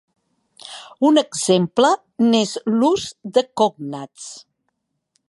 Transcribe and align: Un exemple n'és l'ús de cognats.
Un 1.09 1.21
exemple 1.21 1.91
n'és 2.31 2.57
l'ús 2.79 3.05
de 3.37 3.45
cognats. 3.63 4.29